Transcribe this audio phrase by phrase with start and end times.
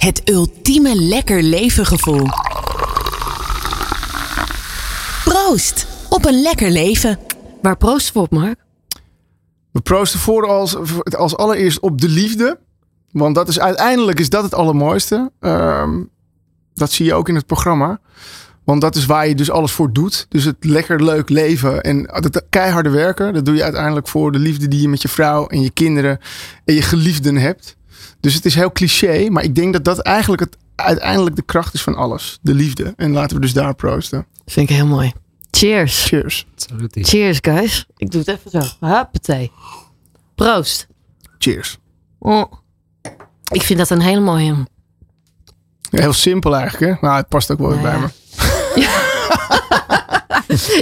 [0.00, 2.26] Het ultieme lekker leven gevoel.
[5.24, 7.18] Proost op een lekker leven.
[7.62, 8.58] Waar proosten we op, Mark?
[9.70, 10.76] We proosten voor als,
[11.16, 12.58] als allereerst op de liefde.
[13.12, 15.30] Want dat is uiteindelijk is dat het allermooiste.
[15.40, 16.02] Ehm,
[16.74, 18.00] dat zie je ook in het programma.
[18.64, 20.26] Want dat is waar je dus alles voor doet.
[20.28, 23.34] Dus het lekker leuk leven en het keiharde werken.
[23.34, 26.18] Dat doe je uiteindelijk voor de liefde die je met je vrouw en je kinderen
[26.64, 27.78] en je geliefden hebt.
[28.20, 29.28] Dus het is heel cliché.
[29.30, 32.38] Maar ik denk dat dat eigenlijk het, uiteindelijk de kracht is van alles.
[32.42, 32.94] De liefde.
[32.96, 34.26] En laten we dus daar proosten.
[34.46, 35.12] Vind ik heel mooi.
[35.50, 36.04] Cheers.
[36.04, 36.46] Cheers.
[36.90, 37.86] Cheers, guys.
[37.96, 38.86] Ik doe het even zo.
[38.86, 39.52] Huppatee.
[40.34, 40.86] Proost.
[41.38, 41.78] Cheers.
[42.18, 42.52] Oh.
[43.52, 44.54] Ik vind dat een hele mooie.
[45.90, 47.06] Heel simpel eigenlijk, hè?
[47.06, 48.08] Maar het past ook wel weer bij me.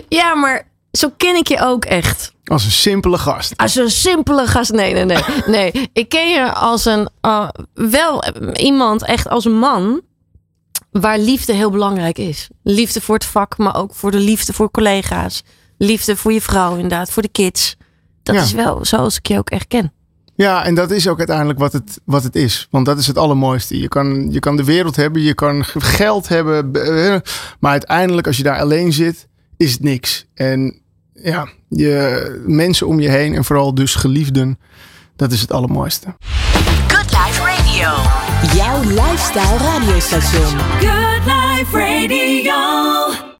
[0.09, 2.33] Ja, maar zo ken ik je ook echt.
[2.49, 3.57] Als een simpele gast.
[3.57, 4.73] Als een simpele gast.
[4.73, 5.23] Nee, nee, nee.
[5.47, 7.09] Nee, ik ken je als een.
[7.23, 10.01] uh, wel iemand, echt als een man.
[10.91, 12.49] Waar liefde heel belangrijk is.
[12.63, 15.43] Liefde voor het vak, maar ook voor de liefde voor collega's.
[15.79, 17.11] Liefde voor je vrouw, inderdaad.
[17.11, 17.77] Voor de kids.
[18.23, 18.43] Dat Ja.
[18.43, 19.93] is wel zoals ik je ook echt ken.
[20.35, 22.67] Ja, en dat is ook uiteindelijk wat het, wat het is.
[22.71, 23.79] Want dat is het allermooiste.
[23.81, 26.73] Je kan, je kan de wereld hebben, je kan geld hebben.
[26.73, 27.17] eh,
[27.61, 30.27] Maar uiteindelijk, als je daar alleen zit, is het niks.
[30.35, 30.81] En
[31.23, 34.59] ja, je, mensen om je heen en vooral dus geliefden,
[35.17, 36.15] dat is het allermooiste.
[36.89, 37.91] Good Life Radio.
[38.55, 40.59] Jouw lifestyle radiostation.
[40.81, 43.29] Good Life Radio.